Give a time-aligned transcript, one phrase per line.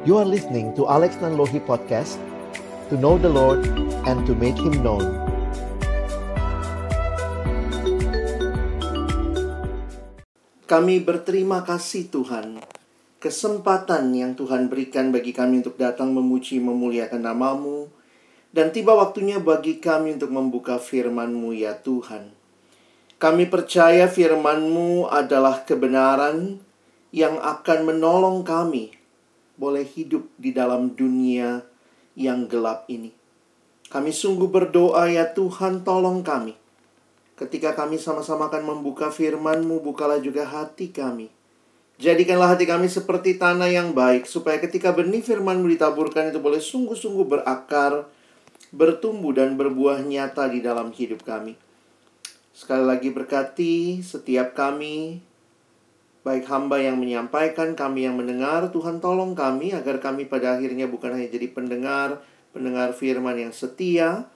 [0.00, 2.16] You are listening to Alex Nanlohi Podcast
[2.88, 3.68] To know the Lord
[4.08, 5.04] and to make Him known.
[10.64, 12.64] Kami berterima kasih Tuhan.
[13.20, 17.92] Kesempatan yang Tuhan berikan bagi kami untuk datang memuji memuliakan namamu
[18.56, 22.32] Dan tiba waktunya bagi kami untuk membuka firman-Mu ya Tuhan.
[23.20, 26.56] Kami percaya firman-Mu adalah kebenaran
[27.12, 28.96] yang akan menolong kami
[29.60, 31.60] boleh hidup di dalam dunia
[32.16, 33.12] yang gelap ini.
[33.92, 36.56] Kami sungguh berdoa ya Tuhan tolong kami.
[37.36, 41.28] Ketika kami sama-sama akan membuka firman-Mu, bukalah juga hati kami.
[42.00, 47.26] Jadikanlah hati kami seperti tanah yang baik, supaya ketika benih firman-Mu ditaburkan itu boleh sungguh-sungguh
[47.28, 48.08] berakar,
[48.72, 51.60] bertumbuh dan berbuah nyata di dalam hidup kami.
[52.56, 55.20] Sekali lagi berkati setiap kami,
[56.20, 61.16] baik hamba yang menyampaikan, kami yang mendengar, Tuhan tolong kami agar kami pada akhirnya bukan
[61.16, 62.20] hanya jadi pendengar,
[62.52, 64.28] pendengar firman yang setia,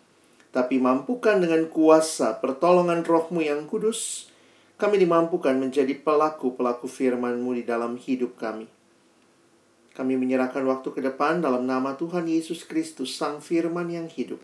[0.55, 4.32] tapi mampukan dengan kuasa pertolongan rohmu yang kudus,
[4.80, 8.66] kami dimampukan menjadi pelaku-pelaku firman-Mu di dalam hidup kami.
[9.94, 14.42] Kami menyerahkan waktu ke depan dalam nama Tuhan Yesus Kristus, Sang Firman yang hidup.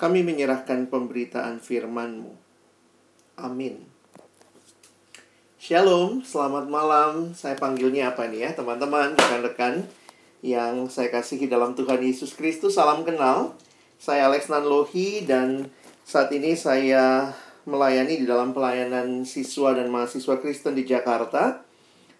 [0.00, 2.32] Kami menyerahkan pemberitaan firman-Mu.
[3.36, 3.89] Amin.
[5.60, 7.36] Shalom, selamat malam.
[7.36, 9.84] Saya panggilnya apa nih ya, teman-teman, rekan-rekan
[10.40, 12.80] yang saya kasihi dalam Tuhan Yesus Kristus.
[12.80, 13.52] Salam kenal.
[14.00, 15.68] Saya Alex Nanlohi dan
[16.00, 17.36] saat ini saya
[17.68, 21.60] melayani di dalam pelayanan siswa dan mahasiswa Kristen di Jakarta.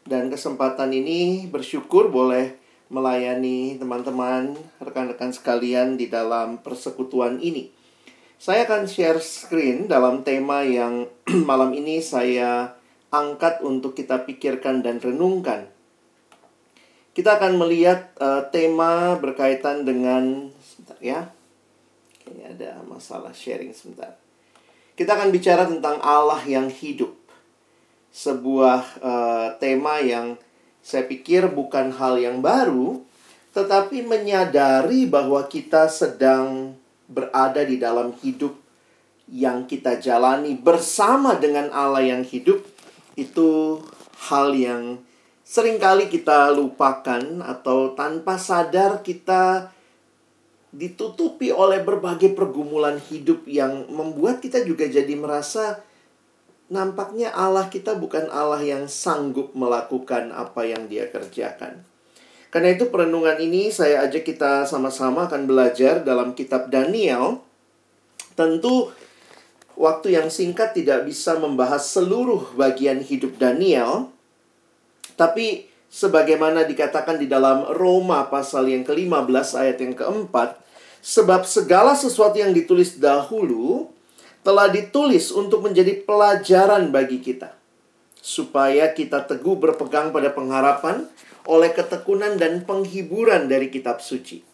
[0.04, 2.60] Dan kesempatan ini bersyukur boleh
[2.92, 4.52] melayani teman-teman,
[4.84, 7.72] rekan-rekan sekalian di dalam persekutuan ini.
[8.36, 11.08] Saya akan share screen dalam tema yang
[11.48, 12.76] malam ini saya
[13.10, 15.66] angkat untuk kita pikirkan dan renungkan.
[17.10, 21.20] Kita akan melihat uh, tema berkaitan dengan sebentar ya.
[22.30, 24.14] Ini ada masalah sharing sebentar.
[24.94, 27.18] Kita akan bicara tentang Allah yang hidup.
[28.14, 30.38] Sebuah uh, tema yang
[30.82, 33.02] saya pikir bukan hal yang baru,
[33.54, 36.78] tetapi menyadari bahwa kita sedang
[37.10, 38.54] berada di dalam hidup
[39.30, 42.69] yang kita jalani bersama dengan Allah yang hidup
[43.20, 43.80] itu
[44.32, 45.04] hal yang
[45.44, 49.74] sering kali kita lupakan atau tanpa sadar kita
[50.70, 55.82] ditutupi oleh berbagai pergumulan hidup yang membuat kita juga jadi merasa
[56.70, 61.82] nampaknya Allah kita bukan Allah yang sanggup melakukan apa yang dia kerjakan.
[62.50, 67.42] Karena itu perenungan ini saya ajak kita sama-sama akan belajar dalam kitab Daniel.
[68.38, 68.94] Tentu
[69.78, 74.10] waktu yang singkat tidak bisa membahas seluruh bagian hidup Daniel.
[75.14, 80.56] Tapi sebagaimana dikatakan di dalam Roma pasal yang ke-15 ayat yang keempat,
[81.04, 83.92] sebab segala sesuatu yang ditulis dahulu
[84.40, 87.60] telah ditulis untuk menjadi pelajaran bagi kita
[88.20, 91.08] supaya kita teguh berpegang pada pengharapan
[91.48, 94.44] oleh ketekunan dan penghiburan dari kitab suci.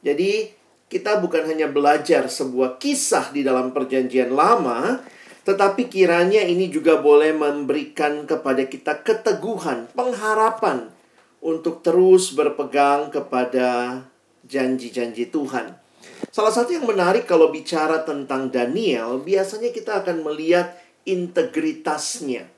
[0.00, 0.48] Jadi
[0.92, 5.00] kita bukan hanya belajar sebuah kisah di dalam Perjanjian Lama,
[5.40, 10.92] tetapi kiranya ini juga boleh memberikan kepada kita keteguhan, pengharapan
[11.40, 14.04] untuk terus berpegang kepada
[14.44, 15.80] janji-janji Tuhan.
[16.28, 20.76] Salah satu yang menarik kalau bicara tentang Daniel, biasanya kita akan melihat
[21.08, 22.52] integritasnya.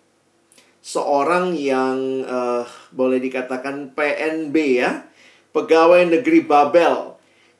[0.83, 5.07] Seorang yang uh, boleh dikatakan PNB ya,
[5.55, 7.14] pegawai negeri Babel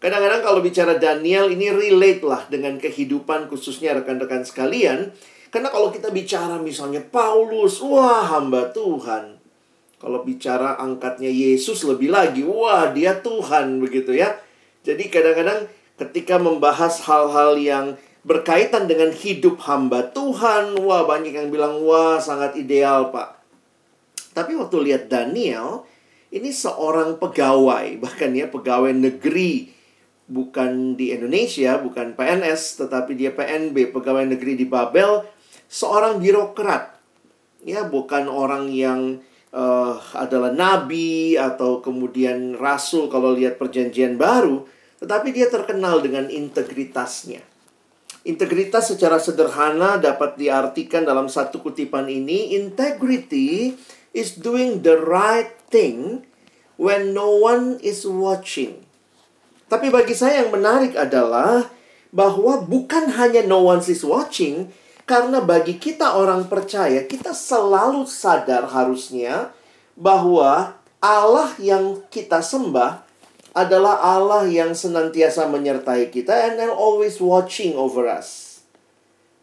[0.05, 5.17] Kadang-kadang kalau bicara Daniel ini relate lah dengan kehidupan khususnya rekan-rekan sekalian.
[5.49, 9.41] Karena kalau kita bicara misalnya Paulus, wah hamba Tuhan.
[9.97, 14.37] Kalau bicara angkatnya Yesus lebih lagi, wah dia Tuhan begitu ya.
[14.85, 17.97] Jadi kadang-kadang ketika membahas hal-hal yang
[18.29, 23.41] berkaitan dengan hidup hamba Tuhan, wah banyak yang bilang, wah sangat ideal pak.
[24.37, 25.89] Tapi waktu lihat Daniel,
[26.29, 29.73] ini seorang pegawai, bahkan ya pegawai negeri
[30.25, 35.25] bukan di Indonesia, bukan PNS, tetapi dia PNB, pegawai negeri di Babel,
[35.69, 36.97] seorang birokrat.
[37.65, 39.25] Ya, bukan orang yang
[39.55, 44.69] uh, adalah nabi atau kemudian rasul kalau lihat perjanjian baru,
[45.01, 47.41] tetapi dia terkenal dengan integritasnya.
[48.25, 53.77] Integritas secara sederhana dapat diartikan dalam satu kutipan ini, integrity
[54.17, 56.25] is doing the right thing
[56.81, 58.84] when no one is watching.
[59.67, 61.67] Tapi bagi saya yang menarik adalah
[62.15, 64.71] bahwa bukan hanya no one is watching,
[65.05, 69.53] karena bagi kita orang percaya, kita selalu sadar harusnya
[69.99, 73.05] bahwa Allah yang kita sembah
[73.55, 78.63] adalah Allah yang senantiasa menyertai kita and then always watching over us.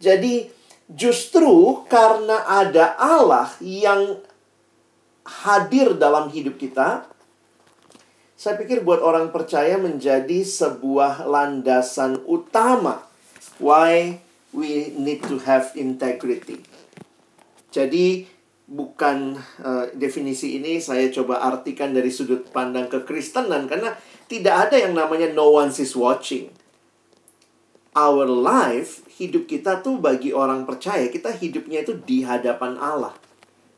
[0.01, 0.51] Jadi
[0.91, 4.19] justru karena ada Allah yang
[5.23, 7.07] hadir dalam hidup kita,
[8.42, 13.06] saya pikir buat orang percaya menjadi sebuah landasan utama
[13.62, 14.18] why
[14.50, 16.58] we need to have integrity.
[17.70, 18.26] Jadi
[18.66, 23.94] bukan uh, definisi ini saya coba artikan dari sudut pandang kekristenan karena
[24.26, 26.50] tidak ada yang namanya no one is watching.
[27.94, 33.14] Our life, hidup kita tuh bagi orang percaya, kita hidupnya itu di hadapan Allah.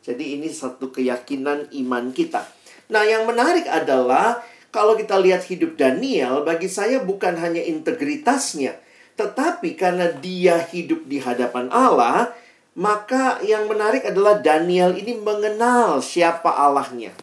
[0.07, 2.63] Jadi ini satu keyakinan iman kita.
[2.93, 8.73] Nah, yang menarik adalah kalau kita lihat hidup Daniel, bagi saya bukan hanya integritasnya,
[9.13, 12.33] tetapi karena dia hidup di hadapan Allah,
[12.73, 17.13] maka yang menarik adalah Daniel ini mengenal siapa Allahnya.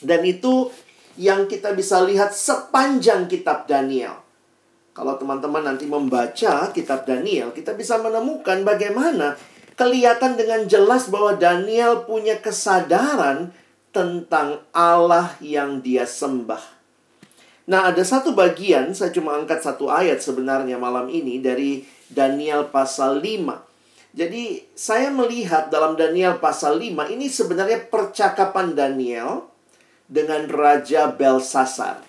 [0.00, 0.72] Dan itu
[1.20, 4.16] yang kita bisa lihat sepanjang kitab Daniel.
[4.96, 9.36] Kalau teman-teman nanti membaca kitab Daniel, kita bisa menemukan bagaimana
[9.76, 13.52] kelihatan dengan jelas bahwa Daniel punya kesadaran
[13.96, 16.60] tentang Allah yang dia sembah.
[17.72, 23.24] Nah, ada satu bagian, saya cuma angkat satu ayat sebenarnya malam ini dari Daniel pasal
[23.24, 24.12] 5.
[24.12, 29.48] Jadi saya melihat dalam Daniel pasal 5 ini sebenarnya percakapan Daniel
[30.04, 32.04] dengan Raja Belsasar.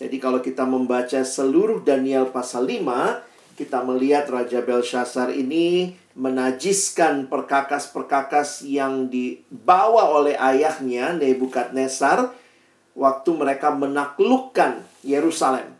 [0.00, 8.64] Jadi kalau kita membaca seluruh Daniel pasal 5, kita melihat Raja Belsasar ini menajiskan perkakas-perkakas
[8.68, 12.32] yang dibawa oleh ayahnya Nebukadnezar
[12.92, 15.72] waktu mereka menaklukkan Yerusalem.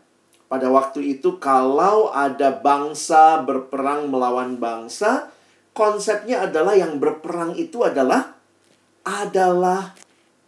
[0.49, 5.33] Pada waktu itu kalau ada bangsa berperang melawan bangsa,
[5.73, 8.37] konsepnya adalah yang berperang itu adalah
[9.01, 9.97] adalah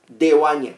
[0.06, 0.77] dewanya.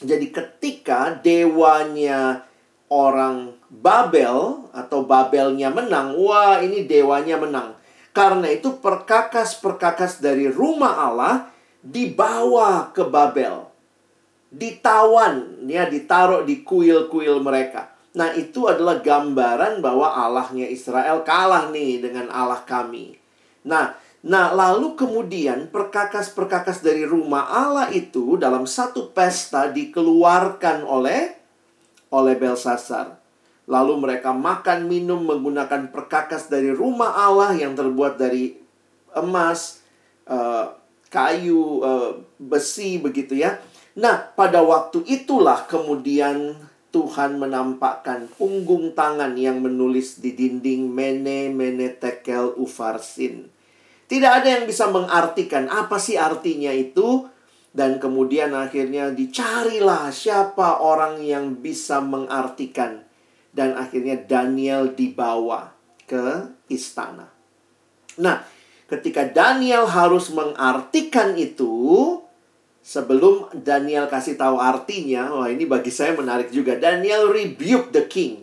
[0.00, 2.47] Jadi ketika dewanya
[2.88, 7.76] orang Babel atau Babelnya menang, wah ini dewanya menang.
[8.16, 11.52] Karena itu perkakas-perkakas dari rumah Allah
[11.84, 13.68] dibawa ke Babel.
[14.48, 17.92] Ditawan, ya ditaruh di kuil-kuil mereka.
[18.16, 23.14] Nah, itu adalah gambaran bahwa Allahnya Israel kalah nih dengan Allah kami.
[23.68, 23.94] Nah,
[24.24, 31.37] nah lalu kemudian perkakas-perkakas dari rumah Allah itu dalam satu pesta dikeluarkan oleh
[32.12, 33.20] oleh Belsasar.
[33.68, 38.56] Lalu mereka makan minum menggunakan perkakas dari rumah Allah yang terbuat dari
[39.12, 39.84] emas,
[40.24, 40.72] uh,
[41.12, 43.60] kayu, uh, besi begitu ya.
[43.98, 46.56] Nah, pada waktu itulah kemudian
[46.88, 53.52] Tuhan menampakkan punggung tangan yang menulis di dinding Mene Mene Tekel Ufarsin.
[54.08, 57.28] Tidak ada yang bisa mengartikan apa sih artinya itu.
[57.78, 63.06] Dan kemudian akhirnya dicarilah siapa orang yang bisa mengartikan.
[63.54, 65.70] Dan akhirnya Daniel dibawa
[66.02, 67.30] ke istana.
[68.18, 68.42] Nah,
[68.90, 72.18] ketika Daniel harus mengartikan itu,
[72.82, 76.74] sebelum Daniel kasih tahu artinya, wah ini bagi saya menarik juga.
[76.74, 78.42] Daniel rebuke the king.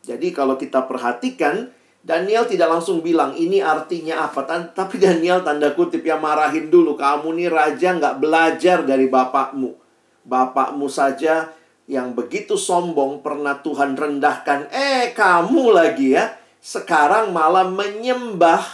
[0.00, 1.68] Jadi kalau kita perhatikan,
[2.00, 4.44] Daniel tidak langsung bilang ini artinya apa.
[4.72, 6.96] Tapi Daniel tanda kutip ya marahin dulu.
[6.96, 9.76] Kamu nih raja nggak belajar dari bapakmu.
[10.24, 11.52] Bapakmu saja
[11.84, 14.72] yang begitu sombong pernah Tuhan rendahkan.
[14.72, 16.40] Eh kamu lagi ya.
[16.60, 18.64] Sekarang malah menyembah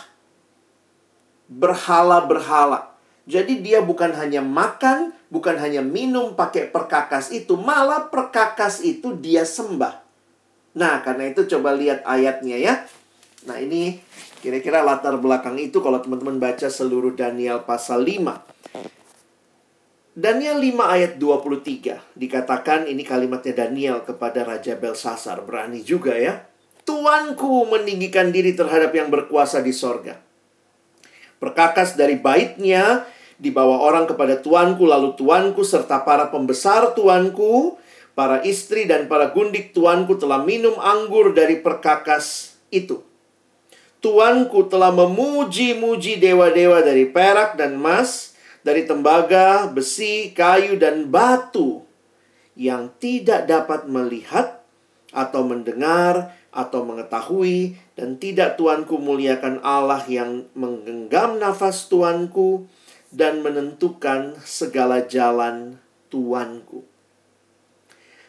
[1.50, 2.94] berhala-berhala.
[3.26, 7.58] Jadi dia bukan hanya makan, bukan hanya minum pakai perkakas itu.
[7.58, 9.98] Malah perkakas itu dia sembah.
[10.78, 12.74] Nah karena itu coba lihat ayatnya ya.
[13.46, 14.02] Nah, ini
[14.42, 18.42] kira-kira latar belakang itu kalau teman-teman baca seluruh Daniel pasal 5.
[20.18, 25.46] Daniel 5 ayat 23 dikatakan ini kalimatnya Daniel kepada Raja Belsasar.
[25.46, 26.42] Berani juga ya.
[26.82, 30.18] Tuanku meninggikan diri terhadap yang berkuasa di sorga.
[31.38, 33.06] Perkakas dari baitnya
[33.38, 37.78] dibawa orang kepada tuanku, lalu tuanku serta para pembesar tuanku,
[38.18, 43.05] para istri dan para gundik tuanku telah minum anggur dari perkakas itu.
[44.04, 51.86] Tuanku telah memuji-muji dewa-dewa dari perak dan emas, dari tembaga, besi, kayu, dan batu
[52.56, 54.64] yang tidak dapat melihat
[55.12, 62.64] atau mendengar atau mengetahui dan tidak tuanku muliakan Allah yang menggenggam nafas tuanku
[63.12, 66.84] dan menentukan segala jalan tuanku.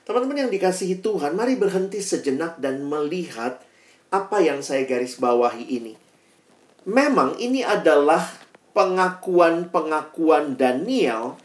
[0.07, 3.59] Teman-teman yang dikasihi Tuhan, mari berhenti sejenak dan melihat
[4.07, 5.93] apa yang saya garis bawahi ini?
[6.87, 8.23] Memang ini adalah
[8.71, 11.35] pengakuan-pengakuan Daniel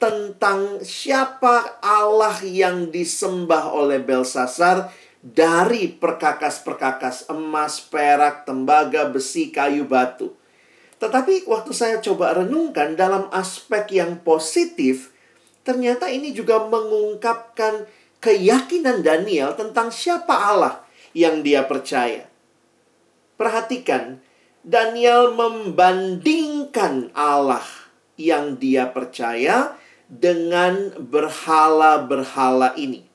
[0.00, 4.88] tentang siapa Allah yang disembah oleh Belsasar
[5.20, 10.32] dari perkakas-perkakas emas, perak, tembaga, besi, kayu, batu.
[10.96, 15.12] Tetapi waktu saya coba renungkan dalam aspek yang positif,
[15.66, 17.84] ternyata ini juga mengungkapkan
[18.22, 20.85] keyakinan Daniel tentang siapa Allah
[21.16, 22.28] yang dia percaya.
[23.40, 24.20] Perhatikan,
[24.60, 27.64] Daniel membandingkan Allah
[28.20, 29.72] yang dia percaya
[30.12, 33.08] dengan berhala-berhala ini.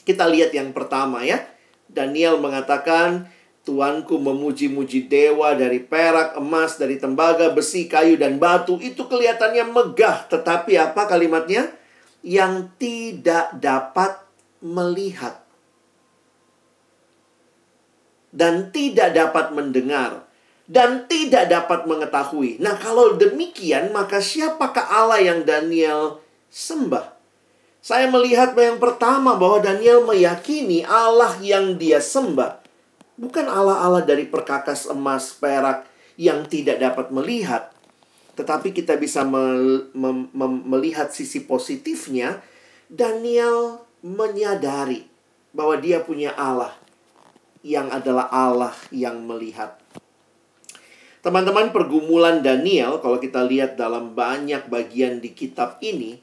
[0.00, 1.44] Kita lihat yang pertama ya.
[1.92, 3.28] Daniel mengatakan,
[3.64, 8.76] Tuanku memuji-muji dewa dari perak, emas, dari tembaga, besi, kayu, dan batu.
[8.76, 10.28] Itu kelihatannya megah.
[10.28, 11.72] Tetapi apa kalimatnya?
[12.20, 14.20] Yang tidak dapat
[14.60, 15.43] melihat.
[18.34, 20.26] Dan tidak dapat mendengar.
[20.66, 22.58] Dan tidak dapat mengetahui.
[22.58, 26.18] Nah kalau demikian, maka siapakah Allah yang Daniel
[26.50, 27.14] sembah?
[27.84, 32.64] Saya melihat yang pertama bahwa Daniel meyakini Allah yang dia sembah
[33.14, 37.70] bukan Allah-Allah dari perkakas emas, perak yang tidak dapat melihat,
[38.38, 39.42] tetapi kita bisa me
[39.94, 42.42] me me melihat sisi positifnya.
[42.84, 45.08] Daniel menyadari
[45.56, 46.76] bahwa dia punya Allah
[47.64, 49.80] yang adalah Allah yang melihat.
[51.24, 56.20] Teman-teman, pergumulan Daniel, kalau kita lihat dalam banyak bagian di kitab ini,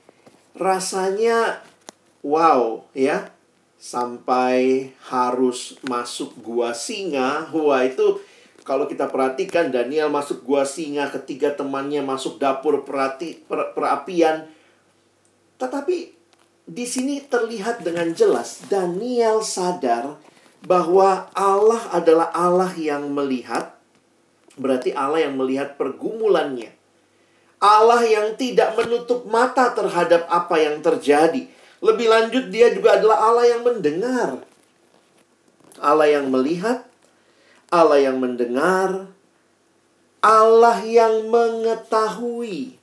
[0.54, 1.66] rasanya
[2.22, 3.34] wow ya.
[3.82, 7.50] Sampai harus masuk gua singa.
[7.50, 8.22] Wah itu
[8.62, 14.46] kalau kita perhatikan Daniel masuk gua singa ketiga temannya masuk dapur perati, per, perapian.
[15.58, 16.14] Tetapi
[16.70, 20.22] di sini terlihat dengan jelas Daniel sadar
[20.62, 23.74] bahwa Allah adalah Allah yang melihat
[24.56, 26.82] berarti Allah yang melihat pergumulannya
[27.62, 31.46] Allah yang tidak menutup mata terhadap apa yang terjadi.
[31.78, 34.42] Lebih lanjut, Dia juga adalah Allah yang mendengar,
[35.78, 36.90] Allah yang melihat,
[37.70, 39.14] Allah yang mendengar,
[40.26, 42.82] Allah yang mengetahui.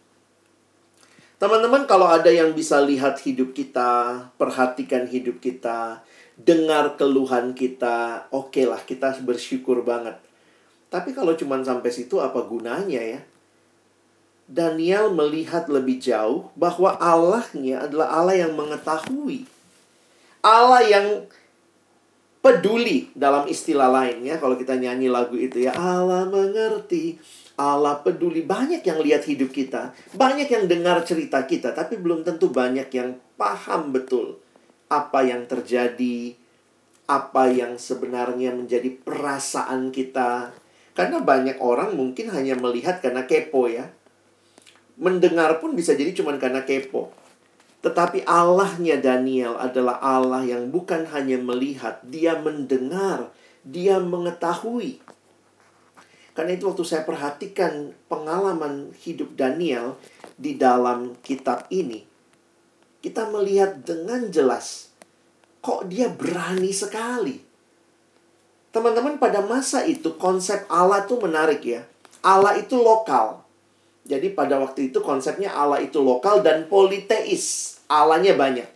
[1.42, 6.06] Teman-teman, kalau ada yang bisa lihat hidup kita, perhatikan hidup kita,
[6.38, 10.14] dengar keluhan kita, oke okay lah, kita bersyukur banget.
[10.88, 13.20] Tapi kalau cuma sampai situ, apa gunanya ya?
[14.48, 19.44] Daniel melihat lebih jauh bahwa Allahnya adalah Allah yang mengetahui.
[20.40, 21.28] Allah yang
[22.38, 27.18] peduli dalam istilah lainnya kalau kita nyanyi lagu itu ya Allah mengerti
[27.58, 32.48] Allah peduli banyak yang lihat hidup kita banyak yang dengar cerita kita tapi belum tentu
[32.48, 34.38] banyak yang paham betul
[34.88, 36.36] apa yang terjadi
[37.08, 40.52] apa yang sebenarnya menjadi perasaan kita
[40.92, 43.88] karena banyak orang mungkin hanya melihat karena kepo ya
[44.98, 47.14] mendengar pun bisa jadi cuma karena kepo.
[47.78, 53.30] Tetapi Allahnya Daniel adalah Allah yang bukan hanya melihat, dia mendengar,
[53.62, 54.98] dia mengetahui.
[56.34, 59.94] Karena itu waktu saya perhatikan pengalaman hidup Daniel
[60.34, 62.02] di dalam kitab ini,
[63.02, 64.88] kita melihat dengan jelas
[65.62, 67.36] kok dia berani sekali.
[68.68, 71.82] Teman-teman pada masa itu konsep Allah itu menarik ya.
[72.22, 73.42] Allah itu lokal.
[74.08, 77.76] Jadi pada waktu itu konsepnya Allah itu lokal dan politeis.
[77.88, 78.68] Allahnya banyak.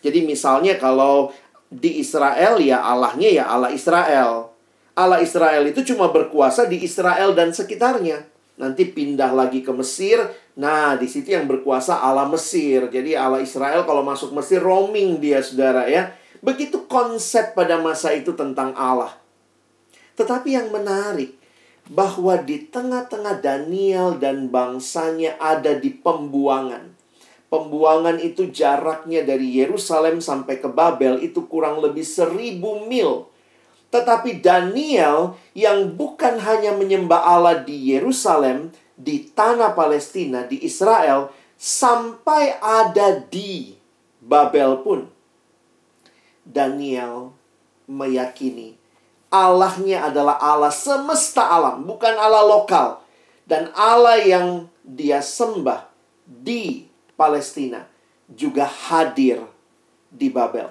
[0.00, 1.32] Jadi misalnya kalau
[1.68, 4.52] di Israel ya Allahnya ya Allah Israel.
[4.98, 8.24] Allah Israel itu cuma berkuasa di Israel dan sekitarnya.
[8.58, 10.18] Nanti pindah lagi ke Mesir.
[10.58, 12.90] Nah, di situ yang berkuasa Allah Mesir.
[12.90, 16.10] Jadi Allah Israel kalau masuk Mesir roaming dia Saudara ya.
[16.42, 19.14] Begitu konsep pada masa itu tentang Allah.
[20.18, 21.38] Tetapi yang menarik
[21.88, 26.98] bahwa di tengah-tengah Daniel dan bangsanya ada di pembuangan.
[27.48, 33.32] Pembuangan itu jaraknya dari Yerusalem sampai ke Babel itu kurang lebih seribu mil.
[33.88, 42.60] Tetapi Daniel yang bukan hanya menyembah Allah di Yerusalem, di tanah Palestina, di Israel, sampai
[42.60, 43.72] ada di
[44.20, 45.08] Babel pun.
[46.44, 47.32] Daniel
[47.88, 48.78] meyakini
[49.28, 53.04] Allahnya adalah Allah semesta alam, bukan Allah lokal.
[53.44, 54.48] Dan Allah yang
[54.84, 55.88] dia sembah
[56.24, 57.84] di Palestina
[58.28, 59.44] juga hadir
[60.08, 60.68] di Babel.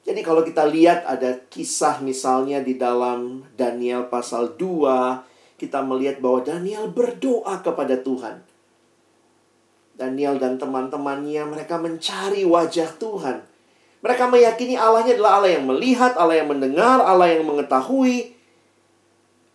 [0.00, 6.40] Jadi kalau kita lihat ada kisah misalnya di dalam Daniel pasal 2, kita melihat bahwa
[6.40, 8.40] Daniel berdoa kepada Tuhan.
[10.00, 13.44] Daniel dan teman-temannya mereka mencari wajah Tuhan.
[14.00, 18.32] Mereka meyakini Allahnya adalah Allah yang melihat, Allah yang mendengar, Allah yang mengetahui.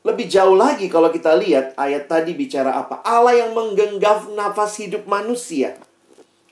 [0.05, 3.01] Lebih jauh lagi kalau kita lihat ayat tadi bicara apa?
[3.01, 5.81] Allah yang menggenggam nafas hidup manusia.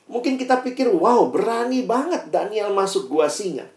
[0.09, 3.69] Mungkin kita pikir, wow berani banget Daniel masuk gua singa.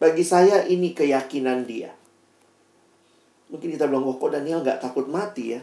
[0.00, 1.92] Bagi saya ini keyakinan dia.
[3.52, 5.60] Mungkin kita bilang, oh kok Daniel nggak takut mati ya?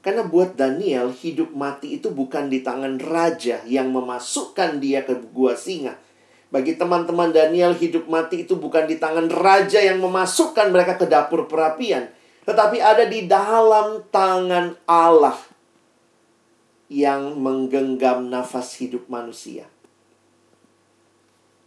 [0.00, 5.52] Karena buat Daniel, hidup mati itu bukan di tangan raja yang memasukkan dia ke gua
[5.52, 6.00] singa.
[6.48, 11.44] Bagi teman-teman Daniel, hidup mati itu bukan di tangan raja yang memasukkan mereka ke dapur
[11.44, 12.08] perapian.
[12.48, 15.36] Tetapi ada di dalam tangan Allah
[16.88, 19.68] yang menggenggam nafas hidup manusia.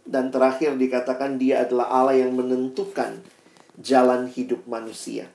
[0.02, 3.22] Dan terakhir dikatakan dia adalah Allah yang menentukan
[3.78, 5.30] jalan hidup manusia.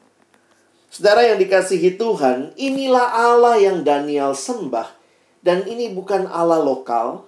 [0.88, 4.88] Saudara yang dikasihi Tuhan, inilah Allah yang Daniel sembah.
[5.44, 7.28] Dan ini bukan Allah lokal,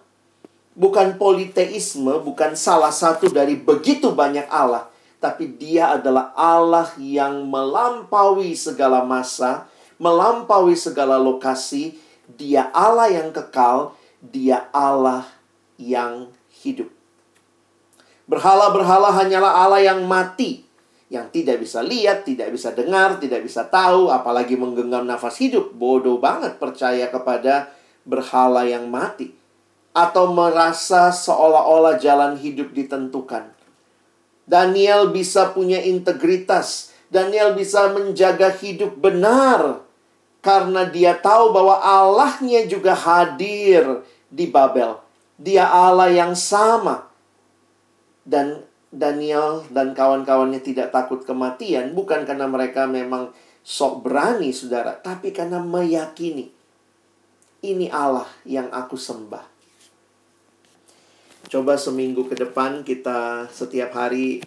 [0.75, 4.87] bukan politeisme, bukan salah satu dari begitu banyak Allah.
[5.19, 9.67] Tapi dia adalah Allah yang melampaui segala masa,
[9.99, 11.99] melampaui segala lokasi.
[12.39, 15.27] Dia Allah yang kekal, dia Allah
[15.75, 16.31] yang
[16.63, 16.98] hidup.
[18.29, 20.61] Berhala-berhala hanyalah Allah yang mati,
[21.09, 25.73] yang tidak bisa lihat, tidak bisa dengar, tidak bisa tahu, apalagi menggenggam nafas hidup.
[25.73, 27.73] Bodoh banget percaya kepada
[28.05, 29.33] berhala yang mati.
[29.97, 33.49] Atau merasa seolah-olah jalan hidup ditentukan.
[34.45, 36.93] Daniel bisa punya integritas.
[37.09, 39.81] Daniel bisa menjaga hidup benar.
[40.45, 45.01] Karena dia tahu bahwa Allahnya juga hadir di Babel.
[45.41, 47.08] Dia Allah yang sama.
[48.23, 53.29] Dan Daniel dan kawan-kawannya tidak takut kematian bukan karena mereka memang
[53.61, 56.49] sok berani saudara, tapi karena meyakini
[57.61, 59.45] ini Allah yang aku sembah.
[61.49, 64.41] Coba seminggu ke depan kita setiap hari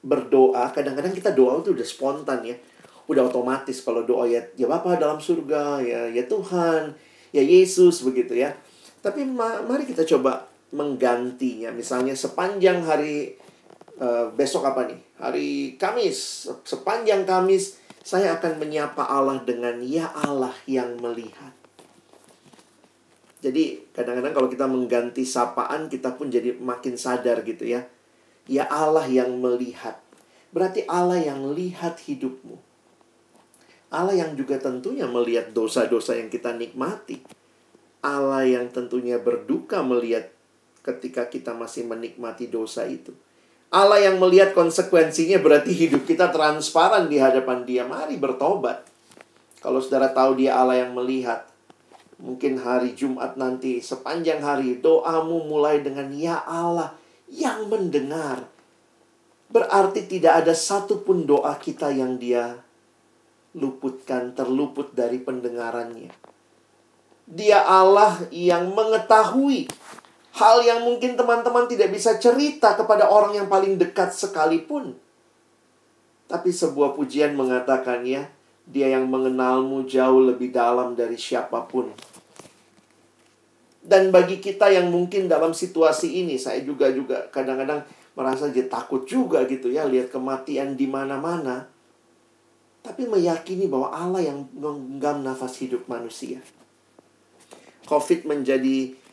[0.00, 0.70] berdoa.
[0.70, 2.56] Kadang-kadang kita doa itu udah spontan ya.
[3.04, 6.96] Udah otomatis kalau doa ya, ya Bapa dalam surga, ya ya Tuhan,
[7.36, 8.56] ya Yesus begitu ya.
[9.04, 11.70] Tapi ma mari kita coba menggantinya.
[11.70, 13.38] Misalnya sepanjang hari
[14.02, 15.00] uh, besok apa nih?
[15.22, 16.50] Hari Kamis.
[16.66, 21.54] Sepanjang Kamis saya akan menyapa Allah dengan ya Allah yang melihat.
[23.40, 27.86] Jadi kadang-kadang kalau kita mengganti sapaan kita pun jadi makin sadar gitu ya.
[28.50, 30.02] Ya Allah yang melihat.
[30.50, 32.56] Berarti Allah yang lihat hidupmu.
[33.94, 37.22] Allah yang juga tentunya melihat dosa-dosa yang kita nikmati.
[38.04, 40.33] Allah yang tentunya berduka melihat
[40.84, 43.16] ketika kita masih menikmati dosa itu.
[43.74, 47.82] Allah yang melihat konsekuensinya berarti hidup kita transparan di hadapan Dia.
[47.82, 48.86] Mari bertobat.
[49.58, 51.48] Kalau saudara tahu Dia Allah yang melihat,
[52.22, 56.94] mungkin hari Jumat nanti sepanjang hari doamu mulai dengan ya Allah
[57.26, 58.46] yang mendengar.
[59.50, 62.54] Berarti tidak ada satupun doa kita yang Dia
[63.54, 66.10] luputkan, terluput dari pendengarannya.
[67.24, 69.70] Dia Allah yang mengetahui
[70.34, 74.98] Hal yang mungkin teman-teman tidak bisa cerita kepada orang yang paling dekat sekalipun.
[76.26, 78.26] Tapi sebuah pujian mengatakannya,
[78.66, 81.94] dia yang mengenalmu jauh lebih dalam dari siapa pun.
[83.78, 87.86] Dan bagi kita yang mungkin dalam situasi ini, saya juga juga kadang-kadang
[88.18, 91.70] merasa jadi takut juga gitu ya, lihat kematian di mana-mana.
[92.82, 96.42] Tapi meyakini bahwa Allah yang menggenggam nafas hidup manusia.
[97.86, 99.03] COVID menjadi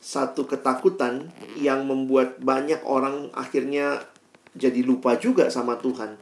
[0.00, 1.28] satu ketakutan
[1.60, 4.00] yang membuat banyak orang akhirnya
[4.56, 6.16] jadi lupa juga sama Tuhan.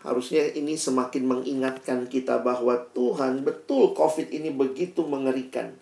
[0.00, 5.76] Harusnya ini semakin mengingatkan kita bahwa Tuhan betul COVID ini begitu mengerikan.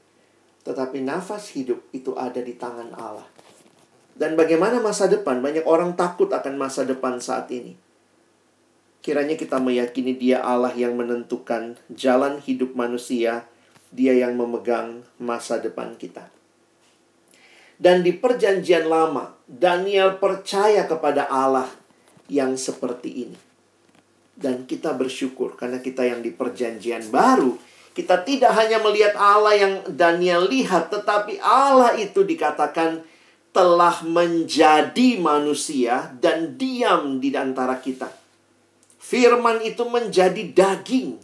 [0.64, 3.28] Tetapi nafas hidup itu ada di tangan Allah.
[4.16, 5.44] Dan bagaimana masa depan?
[5.44, 7.76] Banyak orang takut akan masa depan saat ini.
[9.04, 13.44] Kiranya kita meyakini dia Allah yang menentukan jalan hidup manusia,
[13.92, 16.32] dia yang memegang masa depan kita.
[17.74, 21.68] Dan di perjanjian lama, Daniel percaya kepada Allah
[22.30, 23.38] yang seperti ini.
[24.34, 27.54] Dan kita bersyukur karena kita yang di perjanjian baru,
[27.94, 33.06] kita tidak hanya melihat Allah yang Daniel lihat, tetapi Allah itu dikatakan
[33.54, 38.10] telah menjadi manusia dan diam di antara kita.
[38.98, 41.22] Firman itu menjadi daging.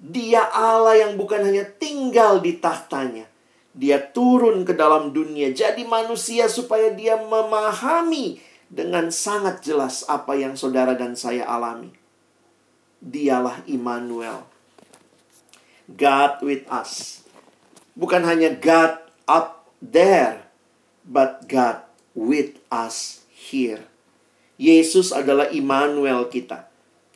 [0.00, 3.28] Dia Allah yang bukan hanya tinggal di tahtanya,
[3.76, 10.58] dia turun ke dalam dunia jadi manusia supaya dia memahami dengan sangat jelas apa yang
[10.58, 11.94] saudara dan saya alami.
[12.98, 14.42] Dialah Immanuel.
[15.86, 17.22] God with us.
[17.94, 18.98] Bukan hanya God
[19.30, 20.50] up there,
[21.06, 21.86] but God
[22.18, 23.86] with us here.
[24.58, 26.66] Yesus adalah Immanuel kita.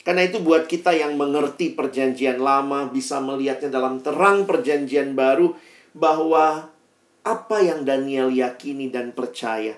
[0.00, 5.52] Karena itu buat kita yang mengerti perjanjian lama bisa melihatnya dalam terang perjanjian baru
[5.92, 6.70] bahwa
[7.20, 9.76] apa yang Daniel yakini dan percaya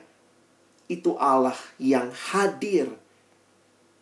[0.87, 2.93] itu Allah yang hadir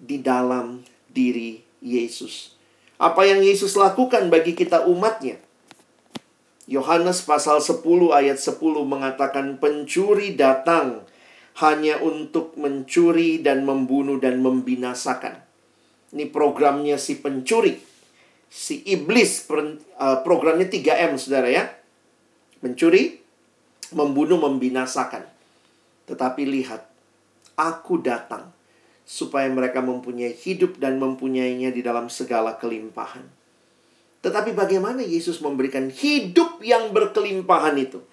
[0.01, 2.57] di dalam diri Yesus.
[3.01, 5.41] Apa yang Yesus lakukan bagi kita umatnya?
[6.71, 7.83] Yohanes pasal 10
[8.15, 11.03] ayat 10 mengatakan pencuri datang
[11.59, 15.43] hanya untuk mencuri dan membunuh dan membinasakan.
[16.15, 17.75] Ini programnya si pencuri.
[18.51, 21.71] Si iblis uh, programnya 3M Saudara ya.
[22.61, 23.21] Mencuri,
[23.97, 25.25] membunuh, membinasakan.
[26.07, 26.87] Tetapi lihat,
[27.57, 28.53] aku datang
[29.05, 33.27] supaya mereka mempunyai hidup dan mempunyainya di dalam segala kelimpahan.
[34.21, 38.05] Tetapi bagaimana Yesus memberikan hidup yang berkelimpahan itu?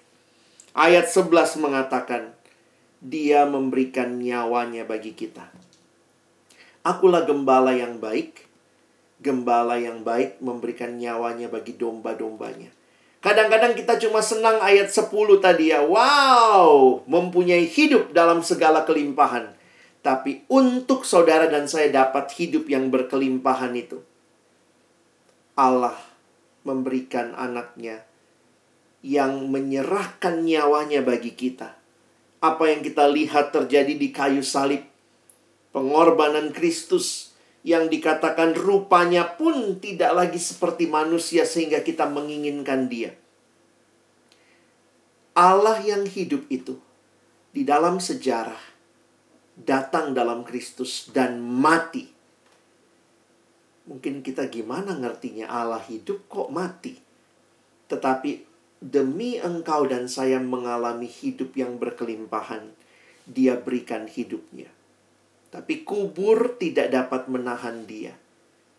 [0.72, 2.32] Ayat 11 mengatakan,
[2.98, 5.46] dia memberikan nyawanya bagi kita.
[6.82, 8.48] Akulah gembala yang baik.
[9.18, 12.70] Gembala yang baik memberikan nyawanya bagi domba-dombanya.
[13.18, 15.10] Kadang-kadang kita cuma senang ayat 10
[15.42, 15.82] tadi ya.
[15.82, 19.58] Wow, mempunyai hidup dalam segala kelimpahan.
[20.06, 23.98] Tapi untuk saudara dan saya dapat hidup yang berkelimpahan itu.
[25.58, 25.98] Allah
[26.62, 28.06] memberikan anaknya
[29.02, 31.74] yang menyerahkan nyawanya bagi kita.
[32.38, 34.86] Apa yang kita lihat terjadi di kayu salib.
[35.74, 37.27] Pengorbanan Kristus
[37.68, 43.12] yang dikatakan rupanya pun tidak lagi seperti manusia sehingga kita menginginkan dia.
[45.36, 46.80] Allah yang hidup itu
[47.52, 48.58] di dalam sejarah
[49.52, 52.08] datang dalam Kristus dan mati.
[53.84, 56.96] Mungkin kita gimana ngertinya Allah hidup kok mati.
[57.92, 58.30] Tetapi
[58.80, 62.72] demi engkau dan saya mengalami hidup yang berkelimpahan,
[63.28, 64.77] dia berikan hidupnya.
[65.48, 68.12] Tapi kubur tidak dapat menahan dia.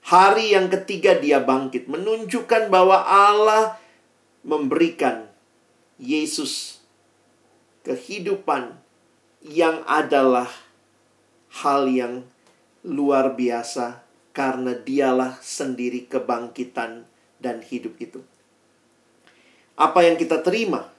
[0.05, 3.77] Hari yang ketiga dia bangkit, menunjukkan bahwa Allah
[4.45, 5.27] memberikan
[5.99, 6.79] Yesus
[7.83, 8.77] kehidupan
[9.43, 10.47] yang adalah
[11.63, 12.23] hal yang
[12.85, 17.03] luar biasa karena dialah sendiri kebangkitan
[17.41, 18.21] dan hidup itu.
[19.79, 20.91] Apa yang kita terima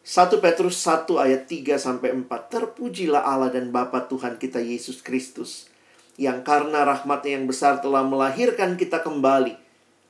[0.00, 5.68] 1 Petrus 1 ayat 3 sampai 4 Terpujilah Allah dan Bapa Tuhan kita Yesus Kristus
[6.16, 9.56] yang karena rahmatnya yang besar telah melahirkan kita kembali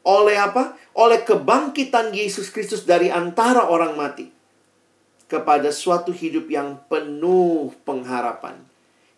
[0.07, 0.79] oleh apa?
[0.97, 4.33] Oleh kebangkitan Yesus Kristus dari antara orang mati
[5.31, 8.59] kepada suatu hidup yang penuh pengharapan.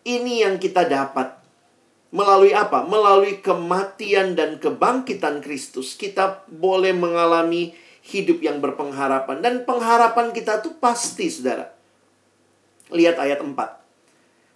[0.03, 1.39] Ini yang kita dapat
[2.13, 2.85] melalui apa?
[2.85, 9.39] Melalui kematian dan kebangkitan Kristus, kita boleh mengalami hidup yang berpengharapan.
[9.39, 11.71] Dan pengharapan kita tuh pasti, saudara.
[12.91, 13.55] Lihat ayat 4.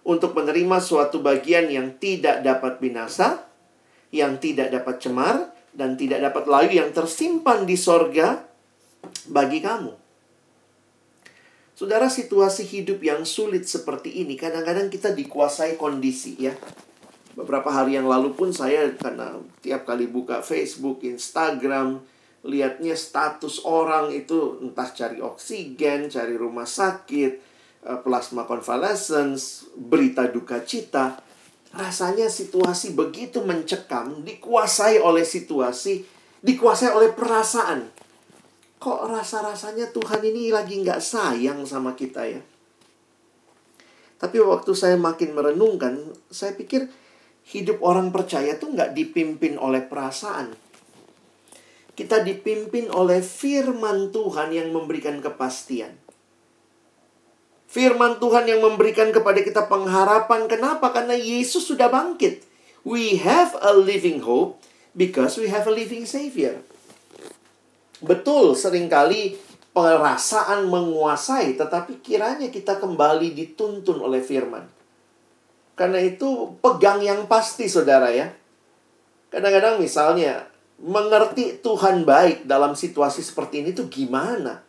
[0.04, 3.44] Untuk menerima suatu bagian yang tidak dapat binasa,
[4.12, 8.40] yang tidak dapat cemar, dan tidak dapat layu yang tersimpan di sorga
[9.28, 9.92] bagi kamu.
[11.78, 16.50] Saudara, situasi hidup yang sulit seperti ini, kadang-kadang kita dikuasai kondisi ya.
[17.38, 22.02] Beberapa hari yang lalu pun saya karena tiap kali buka Facebook, Instagram,
[22.48, 27.32] lihatnya status orang itu entah cari oksigen, cari rumah sakit,
[27.84, 31.20] eh, plasma convalescence, berita duka cita.
[31.76, 36.00] Rasanya situasi begitu mencekam, dikuasai oleh situasi,
[36.40, 37.92] dikuasai oleh perasaan.
[38.80, 42.40] Kok rasa-rasanya Tuhan ini lagi nggak sayang sama kita ya?
[44.18, 46.88] Tapi waktu saya makin merenungkan, saya pikir
[47.52, 50.67] hidup orang percaya tuh nggak dipimpin oleh perasaan
[51.98, 55.98] kita dipimpin oleh firman Tuhan yang memberikan kepastian.
[57.66, 60.46] Firman Tuhan yang memberikan kepada kita pengharapan.
[60.46, 60.94] Kenapa?
[60.94, 62.46] Karena Yesus sudah bangkit.
[62.86, 64.62] We have a living hope
[64.94, 66.62] because we have a living Savior.
[67.98, 69.34] Betul, sering kali
[69.74, 74.64] perasaan menguasai, tetapi kiranya kita kembali dituntun oleh firman.
[75.74, 78.30] Karena itu pegang yang pasti, saudara ya.
[79.28, 80.47] Kadang-kadang misalnya
[80.78, 84.62] mengerti Tuhan baik dalam situasi seperti ini tuh gimana?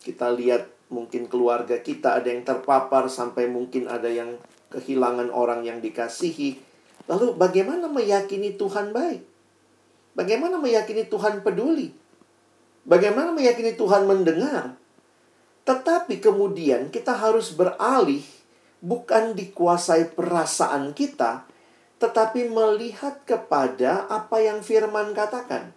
[0.00, 4.40] Kita lihat mungkin keluarga kita ada yang terpapar sampai mungkin ada yang
[4.72, 6.60] kehilangan orang yang dikasihi.
[7.08, 9.22] Lalu bagaimana meyakini Tuhan baik?
[10.16, 11.92] Bagaimana meyakini Tuhan peduli?
[12.88, 14.76] Bagaimana meyakini Tuhan mendengar?
[15.68, 18.24] Tetapi kemudian kita harus beralih
[18.80, 21.44] bukan dikuasai perasaan kita,
[21.98, 25.74] tetapi melihat kepada apa yang firman katakan.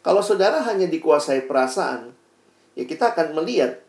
[0.00, 2.12] Kalau saudara hanya dikuasai perasaan,
[2.76, 3.80] ya kita akan melihat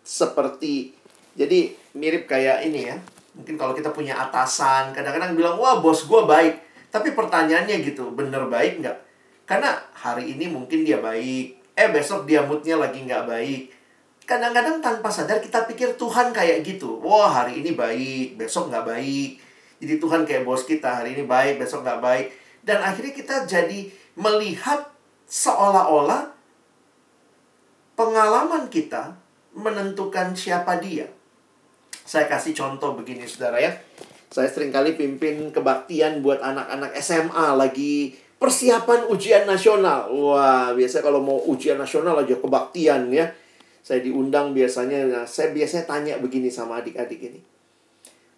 [0.00, 0.96] seperti
[1.36, 2.96] jadi mirip kayak ini ya.
[3.36, 6.60] Mungkin kalau kita punya atasan, kadang-kadang bilang, wah bos gue baik.
[6.90, 8.98] Tapi pertanyaannya gitu, bener baik nggak?
[9.46, 13.62] Karena hari ini mungkin dia baik, Eh besok dia moodnya lagi nggak baik.
[14.28, 17.00] Kadang-kadang tanpa sadar kita pikir Tuhan kayak gitu.
[17.00, 19.40] Wah hari ini baik, besok nggak baik.
[19.80, 22.26] Jadi Tuhan kayak bos kita, hari ini baik, besok nggak baik.
[22.60, 23.88] Dan akhirnya kita jadi
[24.20, 24.92] melihat
[25.24, 26.36] seolah-olah
[27.96, 29.16] pengalaman kita
[29.56, 31.08] menentukan siapa dia.
[32.04, 33.72] Saya kasih contoh begini saudara ya.
[34.30, 40.10] Saya sering kali pimpin kebaktian buat anak-anak SMA lagi persiapan ujian nasional.
[40.10, 43.26] Wah, biasa kalau mau ujian nasional aja kebaktian ya.
[43.80, 47.40] Saya diundang biasanya, nah, saya biasanya tanya begini sama adik-adik ini.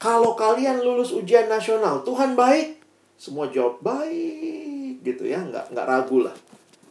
[0.03, 2.83] Kalau kalian lulus ujian nasional, Tuhan baik?
[3.15, 6.35] Semua jawab baik gitu ya, nggak nggak ragu lah.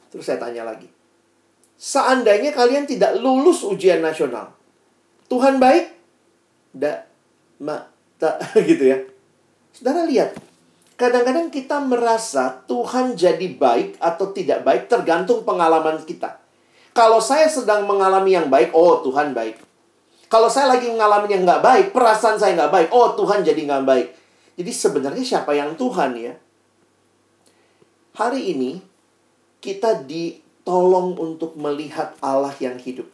[0.07, 0.87] Terus saya tanya lagi.
[1.75, 4.55] Seandainya kalian tidak lulus ujian nasional,
[5.27, 5.91] Tuhan baik?
[6.71, 6.97] Tidak,
[7.67, 7.83] ma,
[8.15, 8.39] tak
[8.71, 9.03] gitu ya.
[9.75, 10.31] Saudara lihat,
[10.95, 16.39] kadang-kadang kita merasa Tuhan jadi baik atau tidak baik tergantung pengalaman kita.
[16.95, 19.70] Kalau saya sedang mengalami yang baik, oh Tuhan baik.
[20.31, 23.83] Kalau saya lagi mengalami yang nggak baik, perasaan saya nggak baik, oh Tuhan jadi nggak
[23.83, 24.07] baik.
[24.55, 26.33] Jadi sebenarnya siapa yang Tuhan ya?
[28.15, 28.79] Hari ini
[29.59, 33.11] kita ditolong untuk melihat Allah yang hidup.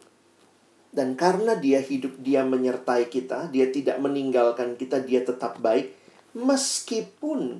[0.94, 5.90] Dan karena dia hidup, dia menyertai kita, dia tidak meninggalkan kita, dia tetap baik.
[6.38, 7.58] Meskipun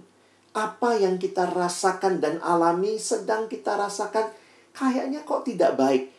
[0.54, 4.30] apa yang kita rasakan dan alami sedang kita rasakan
[4.70, 6.14] kayaknya kok tidak baik.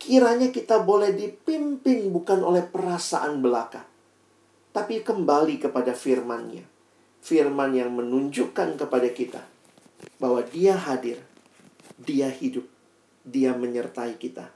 [0.00, 3.84] Kiranya kita boleh dipimpin bukan oleh perasaan belaka.
[4.72, 6.64] Tapi kembali kepada firmannya.
[7.20, 9.44] Firman yang menunjukkan kepada kita
[10.16, 11.20] bahwa dia hadir.
[12.00, 12.64] Dia hidup.
[13.28, 14.48] Dia menyertai kita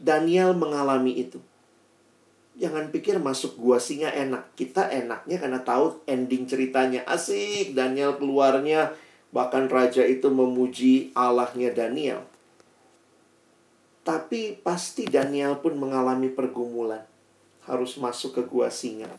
[0.00, 1.36] Daniel mengalami itu.
[2.56, 4.56] Jangan pikir masuk gua singa enak.
[4.56, 7.04] Kita enaknya karena tahu ending ceritanya.
[7.04, 8.96] Asik, Daniel keluarnya.
[9.30, 12.24] Bahkan raja itu memuji Allahnya Daniel.
[14.00, 17.04] Tapi pasti Daniel pun mengalami pergumulan.
[17.68, 19.12] Harus masuk ke gua singa.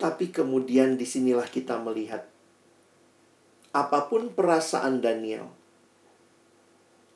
[0.00, 2.24] Tapi kemudian di sinilah kita melihat.
[3.76, 5.52] Apa pun perasaan Daniel.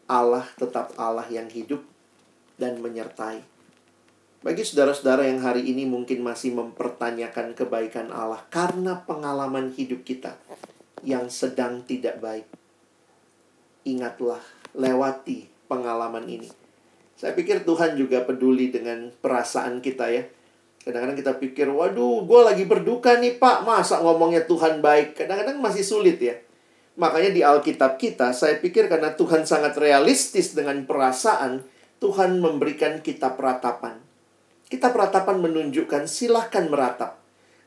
[0.08, 1.84] Allah tetap Allah yang hidup
[2.60, 3.44] dan menyertai.
[4.38, 10.38] Bagi saudara-saudara yang hari ini mungkin masih mempertanyakan kebaikan Allah karena pengalaman hidup kita
[11.02, 12.46] yang sedang tidak baik.
[13.82, 14.40] Ingatlah,
[14.78, 16.48] lewati pengalaman ini.
[17.14, 20.24] Saya pikir Tuhan juga peduli dengan perasaan kita ya.
[20.82, 25.20] Kadang-kadang kita pikir, waduh, gue lagi berduka nih pak, masa ngomongnya Tuhan baik?
[25.20, 26.38] Kadang-kadang masih sulit ya.
[26.98, 31.62] Makanya di Alkitab kita, saya pikir karena Tuhan sangat realistis dengan perasaan,
[32.00, 33.98] Tuhan memberikan kita peratapan.
[34.66, 37.18] Kita peratapan menunjukkan silahkan meratap.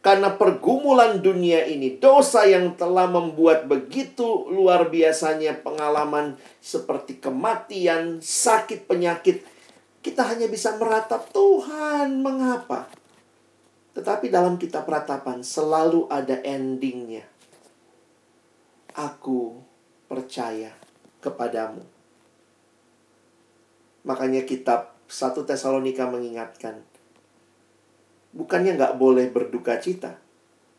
[0.02, 8.90] Karena pergumulan dunia ini, dosa yang telah membuat begitu luar biasanya pengalaman seperti kematian, sakit,
[8.90, 9.46] penyakit.
[10.02, 12.90] Kita hanya bisa meratap, Tuhan mengapa?
[13.94, 17.22] Tetapi dalam kitab peratapan selalu ada endingnya.
[18.98, 19.62] Aku
[20.10, 20.74] percaya
[21.22, 21.86] kepadamu.
[24.02, 26.91] Makanya kitab 1 Tesalonika mengingatkan.
[28.32, 30.16] Bukannya nggak boleh berduka cita.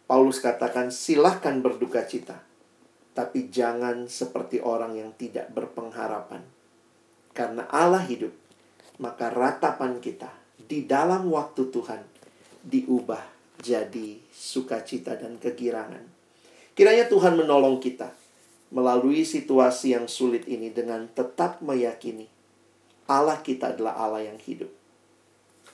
[0.09, 2.41] Paulus katakan silahkan berduka cita.
[3.13, 6.41] Tapi jangan seperti orang yang tidak berpengharapan.
[7.37, 8.33] Karena Allah hidup,
[9.01, 10.33] maka ratapan kita
[10.65, 12.01] di dalam waktu Tuhan
[12.65, 13.21] diubah
[13.61, 16.09] jadi sukacita dan kegirangan.
[16.73, 18.17] Kiranya Tuhan menolong kita
[18.73, 22.33] melalui situasi yang sulit ini dengan tetap meyakini
[23.13, 24.71] Allah kita adalah Allah yang hidup.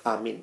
[0.02, 0.42] Amin.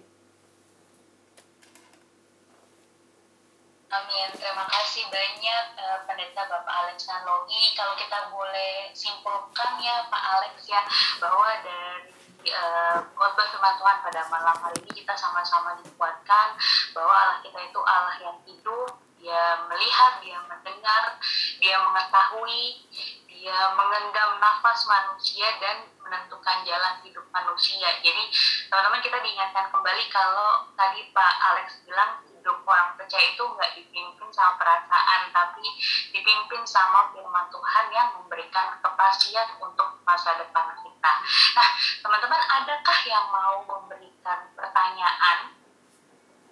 [3.96, 4.28] Amin.
[4.36, 7.72] Terima kasih banyak uh, Pendeta Bapak Alex Nanlogi.
[7.80, 10.84] Kalau kita boleh simpulkan ya Pak Alex ya
[11.24, 12.12] bahwa dari
[12.52, 16.60] uh, khotbah firman Tuhan pada malam hari ini kita sama-sama dikuatkan
[16.92, 21.16] bahwa Allah kita itu Allah yang hidup, dia melihat, dia mendengar,
[21.64, 22.84] dia mengetahui,
[23.32, 27.88] dia mengenggam nafas manusia dan menentukan jalan hidup manusia.
[28.04, 28.24] Jadi
[28.68, 34.30] teman-teman kita diingatkan kembali kalau tadi Pak Alex bilang hidup orang percaya itu nggak dipimpin
[34.30, 35.66] sama perasaan, tapi
[36.14, 41.14] dipimpin sama firman Tuhan yang memberikan kepastian untuk masa depan kita.
[41.58, 41.68] Nah,
[42.06, 45.58] teman-teman adakah yang mau memberikan pertanyaan?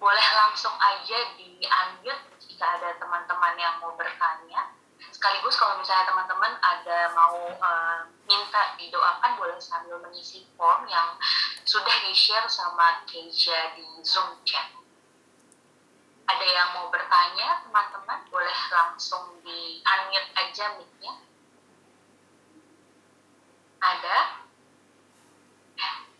[0.02, 4.74] Boleh langsung aja di-unmute jika ada teman-teman yang mau bertanya
[5.14, 11.14] sekaligus kalau misalnya teman-teman ada mau uh, minta didoakan boleh sambil mengisi form yang
[11.62, 14.83] sudah di-share sama Keja di Zoom chat.
[16.24, 21.12] Ada yang mau bertanya teman-teman boleh langsung di unmute aja mic-nya.
[23.78, 24.18] Ada?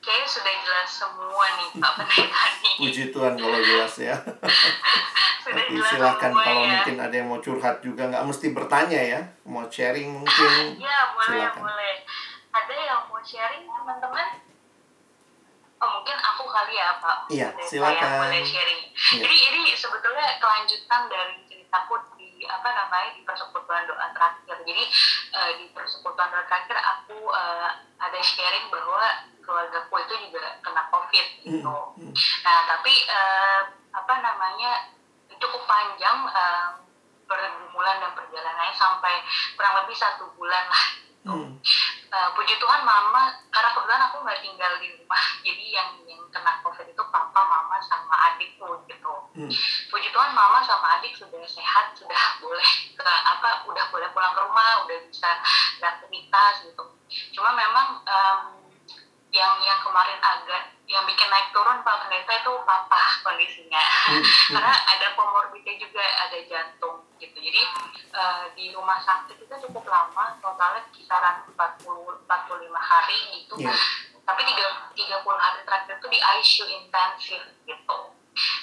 [0.04, 2.74] Kayaknya sudah jelas semua nih Pak Pendeta nih.
[2.76, 4.16] Puji Tuhan kalau jelas ya.
[5.44, 6.68] Sudah Tapi jelas silakan semua kalau ya.
[6.76, 9.20] mungkin ada yang mau curhat juga nggak mesti bertanya ya.
[9.44, 10.52] Mau sharing mungkin.
[10.84, 11.62] Ya boleh Silakan.
[11.64, 11.96] boleh.
[12.50, 14.26] Ada yang mau sharing teman-teman?
[15.84, 17.18] Oh mungkin aku kali ya Pak.
[17.28, 18.00] Iya, silakan.
[18.00, 18.82] Yang boleh sharing.
[18.88, 19.20] Iya.
[19.20, 24.56] Jadi ini sebetulnya kelanjutan dari ceritaku di apa namanya di persekutuan doa terakhir.
[24.64, 24.84] Jadi
[25.36, 27.68] eh, di persekutuan doa terakhir aku eh,
[28.00, 31.68] ada sharing bahwa keluargaku itu juga kena COVID gitu.
[31.68, 32.12] Hmm, hmm.
[32.48, 33.60] Nah tapi eh,
[33.92, 34.88] apa namanya
[35.36, 36.68] cukup panjang eh,
[37.28, 39.20] pergumulan dan perjalanannya sampai
[39.52, 40.86] kurang lebih satu bulan lah.
[41.24, 41.32] Gitu.
[41.32, 41.56] Hmm.
[42.14, 46.60] Eh, puji Tuhan mama karena kebetulan aku nggak tinggal di rumah jadi yang yang kena
[46.60, 49.50] covid itu papa mama sama adikku gitu Hmm.
[49.90, 54.40] puji Tuhan mama sama adik sudah sehat sudah boleh ke apa udah boleh pulang ke
[54.46, 55.42] rumah udah bisa
[55.82, 56.84] beraktivitas gitu
[57.34, 58.40] cuma memang em,
[59.34, 63.82] yang yang kemarin agak yang bikin naik turun pak pendeta itu papa kondisinya.
[63.82, 64.22] Hmm.
[64.54, 67.36] karena ada komorbidnya juga ada jantung gitu.
[67.36, 67.62] Jadi
[68.10, 72.26] eh, di rumah sakit itu cukup lama totalnya kisaran 40 45
[72.72, 73.54] hari gitu.
[73.60, 73.74] Iya.
[74.24, 74.64] tapi tiga
[74.96, 77.98] 30 hari terakhir itu di ICU intensif gitu.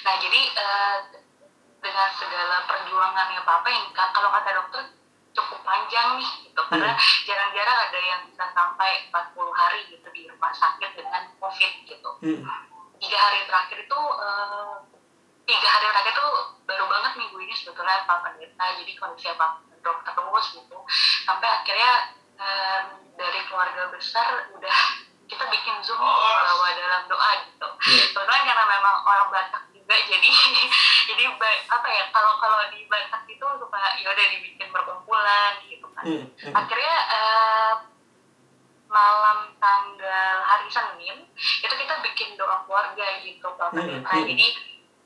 [0.02, 0.96] Nah jadi eh,
[1.78, 4.82] dengan segala perjuangannya bapak yang ka- kalau kata dokter
[5.32, 6.60] cukup panjang nih gitu.
[6.66, 6.92] Karena
[7.24, 12.10] jarang-jarang ada yang bisa sampai 40 hari gitu di rumah sakit dengan covid gitu.
[12.22, 12.42] Hmm.
[12.98, 14.74] tiga hari terakhir itu eh,
[15.52, 16.26] tiga hari terakhir itu
[16.64, 20.78] baru banget minggu ini sebetulnya Pak Pendeta jadi kondisi Pak dokter terus gitu
[21.22, 21.92] sampai akhirnya
[22.36, 24.78] em, dari keluarga besar udah
[25.26, 28.04] kita bikin zoom bahwa dalam doa gitu Iya.
[28.08, 30.30] kebetulan karena memang orang Batak juga jadi
[31.10, 31.22] jadi
[31.66, 36.24] apa ya kalau kalau di Batak itu suka ya udah dibikin perkumpulan gitu kan Hmm.
[36.38, 36.54] Hmm.
[36.54, 37.74] akhirnya eh,
[38.86, 44.46] malam tanggal hari Senin itu kita bikin doa keluarga gitu Pak Hmm, Pendeta jadi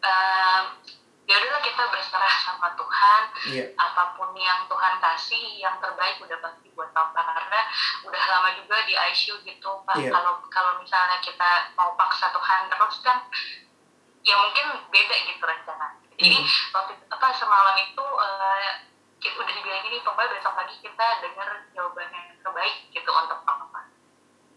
[0.07, 0.65] em,
[1.27, 3.65] ya udahlah kita berserah sama Tuhan Iya.
[3.75, 7.61] apa pun yang Tuhan kasih yang terbaik udah pasti buat Papa karena
[8.03, 10.15] udah lama juga di ICU gitu Pak Iya.
[10.15, 13.27] kalau kalau misalnya kita mau paksa Tuhan terus kan
[14.23, 16.73] ya mungkin beda gitu rencana jadi Hmm.
[16.73, 18.71] waktu apa semalam itu eh,
[19.17, 23.83] kita udah dibilang gini pokoknya besok pagi kita dengar jawaban yang terbaik gitu untuk Papa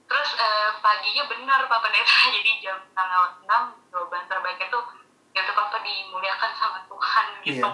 [0.06, 3.50] terus eh, paginya benar Pak Pendeta jadi jam tanggal 6
[3.90, 4.80] jawaban terbaik itu
[5.32, 7.70] udah Papa dimuliakan sama Tuhan gitu Iya.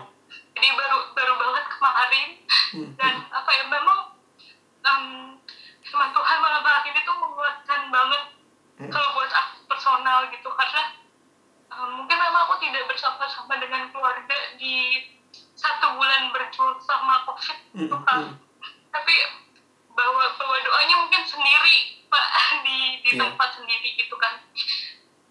[0.53, 2.27] jadi baru baru banget kemarin
[2.67, 2.91] Hmm.
[2.95, 3.99] dan apa ya memang
[4.83, 5.03] em,
[5.81, 8.23] firman Tuhan malam hari ini tuh menguatkan banget
[8.75, 8.89] Hmm.
[8.89, 10.81] kalau buat aku personal gitu karena
[11.69, 15.07] em, mungkin memang aku tidak bersama-sama dengan keluarga di
[15.55, 17.79] satu bulan berjuang sama covid Hmm.
[17.81, 18.35] gitu kan Hmm.
[18.91, 19.15] tapi
[19.89, 22.25] bawa bawa doanya mungkin sendiri pak
[22.65, 23.23] di di Iya.
[23.23, 24.43] tempat sendiri gitu kan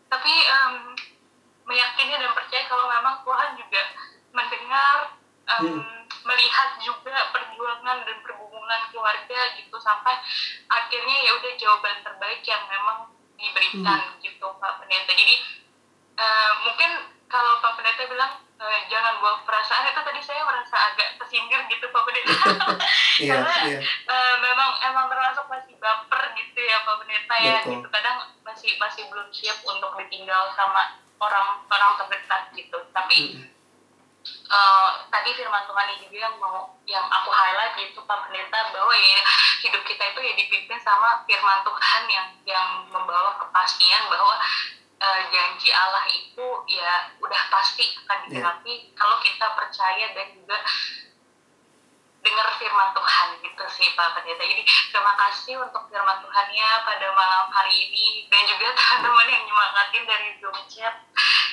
[0.07, 0.94] tapi em,
[1.64, 3.83] meyakini dan percaya kalau memang Tuhan juga
[4.31, 4.96] mendengar
[5.44, 6.00] em, Hmm.
[6.24, 10.16] melihat juga perjuangan dan pergumulan keluarga gitu sampai
[10.66, 15.35] akhirnya ya udah jawaban terbaik yang memang diberikan gitu Pak Pendeta jadi
[16.14, 16.90] eh, mungkin
[17.27, 21.87] kalau Pak Pendeta bilang eh, jangan bawa perasaan itu tadi saya merasa agak tersindir gitu
[21.88, 22.33] Pak Pendeta
[23.20, 23.31] Iya.
[23.37, 23.79] Karena, Iya.
[23.85, 29.05] eh, memang emang termasuk masih baper gitu ya Pak Pendeta ya gitu kadang masih masih
[29.12, 32.79] belum siap untuk ditinggal sama orang orang terdekat gitu.
[32.93, 33.49] Tapi Hmm.
[34.25, 38.93] eh, tadi firman Tuhan ini juga yang mau yang aku highlight gitu Pak Pendeta bahwa
[38.97, 39.21] ya
[39.65, 44.37] hidup kita itu ya dipimpin sama firman Tuhan yang yang membawa kepastian bahwa
[45.01, 50.57] eh, janji Allah itu ya udah pasti akan digenapi kalau kita percaya dan juga
[52.25, 54.41] dengar firman Tuhan gitu sih Pak Pendeta.
[54.41, 60.05] Jadi terima kasih untuk firman Tuhannya pada malam hari ini dan juga teman-teman yang nyemangatin
[60.05, 60.95] dari Zoom chat.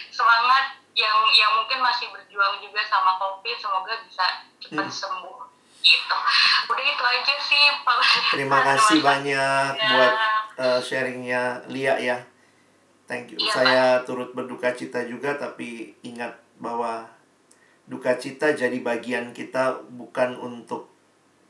[0.07, 4.25] Semangat yang yang mungkin masih berjuang juga sama COVID semoga bisa
[4.57, 4.91] cepat Hmm.
[4.91, 5.39] sembuh
[5.81, 6.17] gitu.
[6.67, 8.31] Udah itu aja sih Pak Pendeta.
[8.31, 9.89] Terima kasih banyak Ya.
[9.89, 10.13] buat
[10.55, 12.17] eh, sharingnya Lia ya.
[13.03, 13.37] Thank you.
[13.37, 17.03] Iya, Saya turut berduka cita juga tapi ingat bahwa
[17.89, 20.91] duka cita jadi bagian kita bukan untuk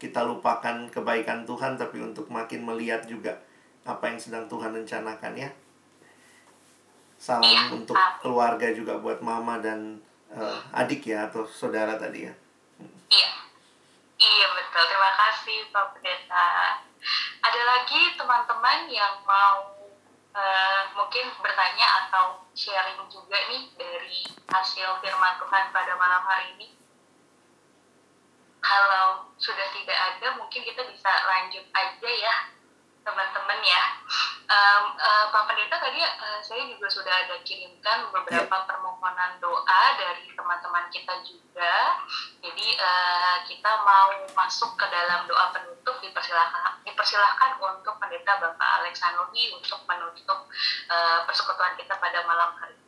[0.02, 3.38] kita lupakan kebaikan Tuhan tapi untuk makin melihat juga
[3.86, 5.50] apa yang sedang Tuhan rencanakan ya.
[7.22, 10.02] Salam Iya, untuk keluarga juga buat mama dan
[10.34, 12.34] eh, adik ya atau saudara tadi ya.
[13.14, 13.32] Iya.
[14.22, 14.84] Iya betul.
[14.90, 16.50] Terima kasih Pak Pendeta.
[17.42, 19.81] Ada lagi teman-teman yang mau
[20.32, 26.68] eh, mungkin bertanya atau sharing juga nih dari hasil firman Tuhan pada malam hari ini?
[28.62, 32.36] Kalau sudah tidak ada, mungkin kita bisa lanjut aja ya,
[33.02, 33.60] teman-teman.
[33.62, 33.84] ya.
[34.52, 38.68] Um, uh, Pak Pendeta tadi uh, saya juga sudah ada kirimkan beberapa yeah.
[38.68, 42.04] permohonan doa dari teman-teman kita juga.
[42.43, 49.56] Jadi uh, kita mau masuk ke dalam doa penutup dipersilahkan dipersilahkan untuk Pendeta Bapak Alexandri
[49.56, 50.49] untuk menutup
[50.91, 52.81] uh, persekutuan kita pada malam hari